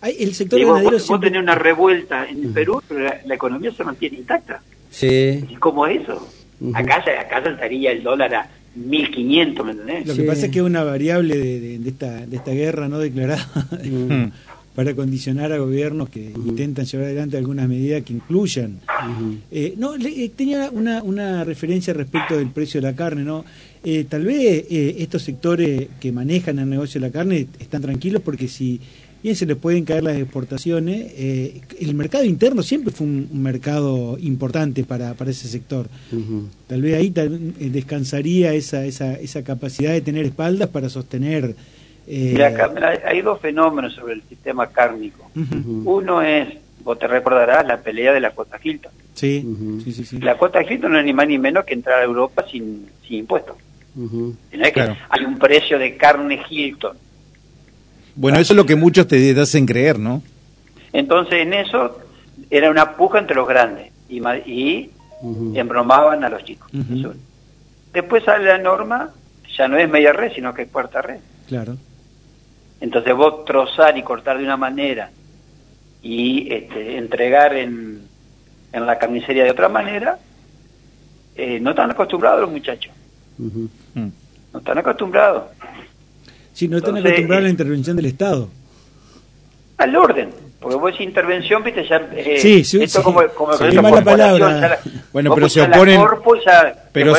Hay, 0.00 0.16
el 0.20 0.34
sector 0.34 0.58
vos, 0.60 0.68
ganadero 0.68 0.90
vos- 0.92 1.00
vos 1.00 1.06
siempre- 1.06 1.30
tenés 1.30 1.42
una 1.42 1.54
revuelta 1.54 2.26
en 2.28 2.44
el 2.44 2.50
Perú, 2.50 2.82
pero 2.86 3.00
la, 3.00 3.20
la 3.24 3.34
economía 3.34 3.72
se 3.72 3.82
mantiene 3.84 4.18
intacta. 4.18 4.60
Sí. 4.90 5.44
¿Y 5.48 5.54
¿Cómo 5.56 5.86
es 5.86 6.02
eso? 6.02 6.28
Ujú. 6.60 6.76
Acá, 6.76 7.02
se- 7.04 7.16
acá 7.18 7.42
saltaría 7.42 7.92
el 7.92 8.02
dólar 8.02 8.34
a 8.34 8.48
1500, 8.74 9.64
¿me 9.64 9.72
entendés? 9.72 10.06
Lo 10.06 10.14
Sí. 10.14 10.20
que 10.20 10.26
pasa 10.28 10.46
es 10.46 10.52
que 10.52 10.58
es 10.58 10.64
una 10.64 10.84
variable 10.84 11.36
de, 11.36 11.60
de- 11.60 11.78
de 11.78 11.88
esta, 11.90 12.26
de 12.26 12.36
esta 12.36 12.50
guerra 12.52 12.88
no 12.88 12.98
declarada 12.98 13.46
para 14.74 14.94
condicionar 14.94 15.50
a 15.52 15.56
gobiernos 15.58 16.10
que 16.10 16.32
intentan 16.36 16.84
llevar 16.84 17.06
adelante 17.06 17.38
algunas 17.38 17.66
medidas 17.66 18.02
que 18.02 18.12
incluyan. 18.12 18.78
Eh, 19.50 19.72
no, 19.78 19.96
le- 19.96 20.24
eh, 20.24 20.30
tenía 20.36 20.68
una, 20.70 21.02
una 21.02 21.44
referencia 21.44 21.94
respecto 21.94 22.36
del 22.36 22.48
precio 22.50 22.82
de 22.82 22.86
la 22.90 22.94
carne, 22.94 23.22
¿no? 23.22 23.44
Eh, 23.88 24.04
tal 24.08 24.24
vez 24.24 24.66
eh, 24.68 24.96
estos 24.98 25.22
sectores 25.22 25.86
que 26.00 26.10
manejan 26.10 26.58
el 26.58 26.68
negocio 26.68 27.00
de 27.00 27.06
la 27.06 27.12
carne 27.12 27.46
están 27.60 27.82
tranquilos 27.82 28.20
porque 28.20 28.48
si 28.48 28.80
bien 29.22 29.34
se 29.34 29.46
les 29.46 29.56
pueden 29.56 29.84
caer 29.84 30.04
las 30.04 30.16
exportaciones. 30.16 31.12
Eh, 31.16 31.60
el 31.80 31.94
mercado 31.94 32.24
interno 32.24 32.62
siempre 32.62 32.92
fue 32.92 33.06
un, 33.06 33.28
mercado 33.42 34.16
importante 34.20 34.84
para, 34.84 35.14
para 35.14 35.30
ese 35.30 35.48
sector. 35.48 35.88
Tal 36.66 36.82
vez 36.82 36.94
ahí 36.94 37.12
eh, 37.16 37.70
descansaría 37.70 38.54
esa, 38.54 38.84
esa, 38.84 39.14
esa 39.14 39.42
capacidad 39.42 39.92
de 39.92 40.00
tener 40.00 40.26
espaldas 40.26 40.68
para 40.68 40.88
sostener... 40.88 41.54
Eh... 42.08 42.40
hay 43.04 43.20
dos 43.20 43.40
fenómenos 43.40 43.94
sobre 43.94 44.14
el 44.14 44.22
sistema 44.22 44.68
cárnico. 44.68 45.28
Uno 45.84 46.22
es, 46.22 46.48
vos 46.84 46.96
te 46.96 47.08
recordarás, 47.08 47.66
la 47.66 47.78
pelea 47.78 48.12
de 48.12 48.20
la 48.20 48.30
cuota 48.30 48.60
Hilton. 48.62 48.92
Sí, 49.14 49.44
sí, 49.82 50.04
sí, 50.04 50.18
La 50.20 50.36
cuota 50.36 50.62
Hilton 50.62 50.92
no 50.92 51.00
es 51.00 51.04
ni 51.04 51.12
más 51.12 51.26
ni 51.26 51.38
menos 51.38 51.64
que 51.64 51.74
entrar 51.74 51.98
a 52.00 52.04
Europa 52.04 52.44
sin, 52.48 52.86
sin 53.08 53.18
impuestos. 53.18 53.56
Hay 55.08 55.24
un 55.24 55.38
precio 55.38 55.78
de 55.78 55.96
carne 55.96 56.40
Hilton. 56.48 56.96
Bueno, 58.14 58.38
eso 58.38 58.52
es 58.52 58.56
lo 58.56 58.66
que 58.66 58.76
muchos 58.76 59.06
te 59.08 59.38
hacen 59.40 59.66
creer, 59.66 59.98
¿no? 59.98 60.22
Entonces, 60.92 61.40
en 61.40 61.52
eso 61.52 61.98
era 62.50 62.70
una 62.70 62.96
puja 62.96 63.18
entre 63.18 63.36
los 63.36 63.46
grandes 63.46 63.92
y, 64.08 64.20
y 64.46 64.90
embromaban 65.54 66.24
a 66.24 66.28
los 66.28 66.44
chicos. 66.44 66.70
Después 67.92 68.24
sale 68.24 68.46
la 68.46 68.58
norma, 68.58 69.10
ya 69.56 69.68
no 69.68 69.78
es 69.78 69.88
media 69.88 70.12
red, 70.12 70.32
sino 70.34 70.52
que 70.52 70.62
es 70.62 70.68
cuarta 70.68 71.02
red. 71.02 71.18
Claro. 71.48 71.76
Entonces 72.80 73.14
vos 73.14 73.44
trozar 73.44 73.96
y 73.96 74.02
cortar 74.02 74.38
de 74.38 74.44
una 74.44 74.56
manera 74.56 75.10
y 76.02 76.52
este, 76.52 76.98
entregar 76.98 77.54
en, 77.54 78.02
en 78.72 78.86
la 78.86 78.98
carnicería 78.98 79.44
de 79.44 79.50
otra 79.50 79.68
manera, 79.68 80.18
eh, 81.34 81.58
no 81.60 81.70
están 81.70 81.90
acostumbrados 81.90 82.42
los 82.42 82.50
muchachos. 82.50 82.92
No 83.38 84.58
están 84.58 84.78
acostumbrados. 84.78 85.44
Sí, 86.52 86.68
no 86.68 86.78
están 86.78 86.96
acostumbrados 86.96 87.42
a 87.42 87.44
la 87.44 87.50
intervención 87.50 87.96
del 87.96 88.06
Estado. 88.06 88.48
Al 89.76 89.94
orden. 89.94 90.30
Porque 90.66 90.76
vos 90.78 91.00
intervención, 91.00 91.62
viste, 91.62 91.86
ya... 91.86 91.96
Eh, 92.16 92.38
sí, 92.40 92.64
sí, 92.64 92.82
esto 92.82 93.02
como, 93.02 93.22
como 93.34 93.52
la 93.52 94.02
palabra. 94.02 94.80
bueno, 95.12 95.32
pero 95.34 95.48
se 95.48 95.60
oponen... 95.60 96.00
pero 96.92 97.14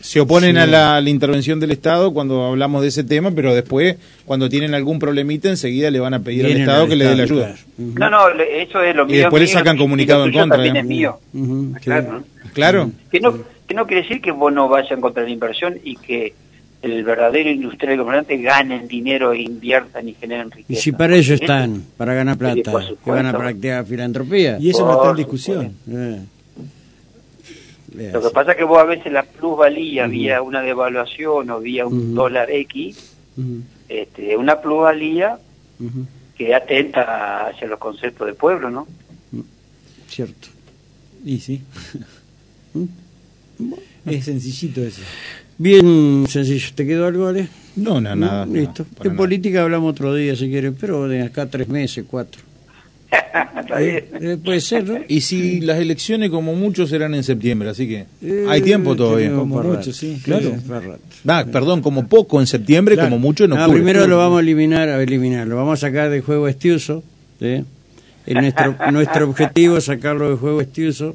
se, 0.00 0.20
oponen 0.20 0.56
a 0.56 0.66
la, 0.66 1.10
intervención 1.10 1.58
del 1.58 1.72
Estado 1.72 2.14
cuando 2.14 2.44
hablamos 2.44 2.82
de 2.82 2.88
ese 2.88 3.02
tema, 3.02 3.32
pero 3.32 3.54
después, 3.54 3.96
cuando 4.24 4.48
tienen 4.48 4.72
algún 4.74 4.98
problemita, 4.98 5.48
enseguida 5.48 5.90
le 5.90 5.98
van 5.98 6.14
a 6.14 6.20
pedir 6.20 6.46
al 6.46 6.52
Estado 6.52 6.86
que 6.86 6.96
le 6.96 7.04
dé 7.06 7.16
la 7.16 7.22
ayuda. 7.24 7.54
No, 7.76 8.08
no, 8.08 8.28
eso 8.30 8.80
es 8.82 8.94
lo 8.94 9.04
mío. 9.04 9.16
Y 9.16 9.18
después 9.18 9.42
le 9.42 9.48
sacan 9.48 9.76
comunicado 9.76 10.24
en 10.24 10.32
contra. 10.32 10.56
También 10.56 10.76
es 10.76 10.84
mío. 10.86 11.18
Claro. 11.82 12.22
Claro. 12.54 12.90
Que 13.10 13.20
no, 13.20 13.34
que 13.70 13.74
no 13.76 13.86
quiere 13.86 14.02
decir 14.02 14.20
que 14.20 14.32
vos 14.32 14.52
no 14.52 14.68
vayan 14.68 15.00
contra 15.00 15.22
la 15.22 15.30
inversión 15.30 15.78
y 15.84 15.94
que 15.94 16.34
el 16.82 17.04
verdadero 17.04 17.50
industrial 17.50 17.94
y 17.94 17.98
gobernante 17.98 18.36
ganen 18.38 18.88
dinero 18.88 19.32
e 19.32 19.42
inviertan 19.42 20.08
y 20.08 20.14
generen 20.14 20.50
riqueza. 20.50 20.72
Y 20.72 20.82
si 20.82 20.90
para 20.90 21.14
ello 21.14 21.34
están, 21.36 21.84
para 21.96 22.14
ganar 22.14 22.36
plata, 22.36 22.72
que 23.04 23.10
van 23.12 23.26
a 23.26 23.32
practicar 23.32 23.86
filantropía. 23.86 24.58
Y 24.58 24.70
eso 24.70 24.84
no 24.84 24.94
está 24.94 25.10
en 25.10 25.16
discusión. 25.16 25.74
Eh. 25.88 26.20
Lo 28.12 28.20
que 28.20 28.30
pasa 28.30 28.50
es 28.50 28.56
que 28.56 28.64
vos 28.64 28.80
a 28.80 28.84
veces 28.84 29.12
la 29.12 29.22
plusvalía 29.22 30.08
vía 30.08 30.42
una 30.42 30.62
devaluación 30.62 31.48
o 31.50 31.60
vía 31.60 31.86
un 31.86 32.12
dólar 32.12 32.50
X, 32.50 33.14
este, 33.88 34.36
una 34.36 34.60
plusvalía 34.60 35.38
que 36.36 36.56
atenta 36.56 37.46
hacia 37.46 37.68
los 37.68 37.78
conceptos 37.78 38.26
de 38.26 38.34
pueblo, 38.34 38.68
¿no? 38.68 38.88
Cierto. 40.08 40.48
Y 41.24 41.38
sí. 41.38 41.62
es 44.06 44.24
sencillito 44.24 44.82
eso. 44.82 45.02
Bien 45.58 46.26
sencillo. 46.26 46.68
¿Te 46.74 46.86
quedó 46.86 47.06
algo, 47.06 47.26
Ale? 47.26 47.48
No, 47.76 48.00
no, 48.00 48.16
nada. 48.16 48.46
listo. 48.46 48.86
En 49.04 49.14
política 49.14 49.62
hablamos 49.62 49.92
otro 49.92 50.14
día, 50.14 50.34
si 50.34 50.48
quieres, 50.48 50.72
pero 50.80 51.06
de 51.06 51.22
acá 51.22 51.46
tres 51.46 51.68
meses, 51.68 52.04
cuatro. 52.08 52.40
Eh, 53.78 54.10
eh, 54.20 54.36
puede 54.44 54.60
ser, 54.60 54.84
¿no? 54.84 54.98
Y 55.06 55.20
si 55.20 55.60
las 55.60 55.78
elecciones, 55.78 56.30
como 56.30 56.56
muchos, 56.56 56.90
serán 56.90 57.14
en 57.14 57.22
septiembre, 57.22 57.68
así 57.68 57.86
que 57.86 58.06
hay 58.48 58.62
tiempo 58.62 58.96
todavía. 58.96 59.32
Como 59.32 59.62
mucho, 59.62 59.92
sí, 59.92 60.20
claro. 60.24 60.56
Ah, 61.24 61.46
perdón, 61.50 61.80
como 61.80 62.08
poco 62.08 62.40
en 62.40 62.48
septiembre, 62.48 62.96
como 62.96 63.20
mucho 63.20 63.44
en 63.44 63.52
octubre. 63.52 63.74
primero 63.74 64.08
lo 64.08 64.18
vamos 64.18 64.38
a 64.38 64.40
eliminar, 64.40 64.88
a 64.88 65.00
eliminar, 65.00 65.46
lo 65.46 65.54
vamos 65.54 65.78
a 65.78 65.86
sacar 65.86 66.10
del 66.10 66.22
juego 66.22 66.48
estiuso. 66.48 67.04
¿eh? 67.40 67.62
nuestro, 68.26 68.76
nuestro 68.90 69.28
objetivo 69.30 69.76
es 69.76 69.84
sacarlo 69.84 70.28
del 70.28 70.38
juego 70.38 70.60
estiuso, 70.60 71.14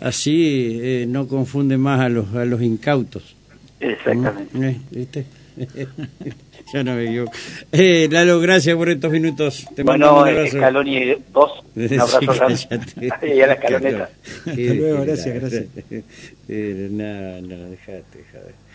así 0.00 0.80
eh, 0.82 1.06
no 1.08 1.26
confunde 1.26 1.76
más 1.76 2.00
a 2.00 2.08
los, 2.08 2.34
a 2.34 2.44
los 2.44 2.62
incautos. 2.62 3.36
Exactamente. 3.80 4.68
Eh, 4.68 4.80
¿Viste? 4.90 5.26
ya 6.72 6.82
no 6.82 6.94
me 6.94 7.04
equivoco. 7.04 7.32
Eh, 7.72 8.08
Lalo, 8.10 8.40
gracias 8.40 8.76
por 8.76 8.88
estos 8.88 9.10
minutos. 9.10 9.66
Te 9.74 9.82
bueno, 9.82 10.22
un 10.22 10.28
abrazo. 10.28 10.56
Scaloni 10.58 11.14
2, 11.32 11.52
un 11.76 12.00
abrazo 12.00 12.20
grande. 12.20 13.12
y 13.36 13.40
a 13.40 13.46
la 13.46 13.52
escaloneta. 13.54 14.10
Hasta 14.46 14.54
luego, 14.54 15.02
gracias, 15.02 15.34
gracias. 15.34 15.64
Eh, 16.48 16.88
no, 16.90 17.40
no, 17.42 17.70
dejate, 17.70 18.18
dejate. 18.18 18.65